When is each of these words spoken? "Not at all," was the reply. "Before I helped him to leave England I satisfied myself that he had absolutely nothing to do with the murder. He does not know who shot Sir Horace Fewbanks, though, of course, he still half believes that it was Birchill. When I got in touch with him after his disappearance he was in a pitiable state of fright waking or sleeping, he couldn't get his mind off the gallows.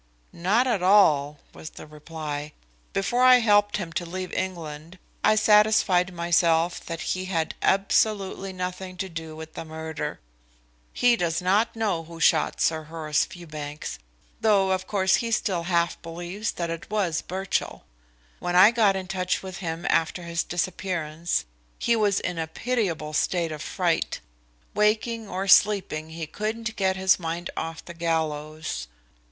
"Not 0.33 0.65
at 0.65 0.81
all," 0.81 1.37
was 1.53 1.69
the 1.69 1.85
reply. 1.85 2.53
"Before 2.91 3.21
I 3.23 3.35
helped 3.37 3.77
him 3.77 3.93
to 3.93 4.03
leave 4.03 4.33
England 4.33 4.97
I 5.23 5.35
satisfied 5.35 6.11
myself 6.11 6.83
that 6.87 7.01
he 7.13 7.25
had 7.25 7.53
absolutely 7.61 8.51
nothing 8.51 8.97
to 8.97 9.07
do 9.07 9.35
with 9.35 9.53
the 9.53 9.63
murder. 9.63 10.19
He 10.91 11.15
does 11.15 11.39
not 11.39 11.75
know 11.75 12.05
who 12.05 12.19
shot 12.19 12.59
Sir 12.59 12.85
Horace 12.85 13.25
Fewbanks, 13.25 13.99
though, 14.41 14.71
of 14.71 14.87
course, 14.87 15.17
he 15.17 15.29
still 15.29 15.65
half 15.69 16.01
believes 16.01 16.53
that 16.53 16.71
it 16.71 16.89
was 16.89 17.21
Birchill. 17.21 17.83
When 18.39 18.55
I 18.55 18.71
got 18.71 18.95
in 18.95 19.05
touch 19.07 19.43
with 19.43 19.57
him 19.57 19.85
after 19.87 20.23
his 20.23 20.43
disappearance 20.43 21.45
he 21.77 21.95
was 21.95 22.19
in 22.19 22.39
a 22.39 22.47
pitiable 22.47 23.13
state 23.13 23.51
of 23.51 23.61
fright 23.61 24.19
waking 24.73 25.29
or 25.29 25.47
sleeping, 25.47 26.09
he 26.09 26.25
couldn't 26.25 26.75
get 26.75 26.95
his 26.95 27.19
mind 27.19 27.51
off 27.55 27.85
the 27.85 27.93
gallows. 27.93 28.87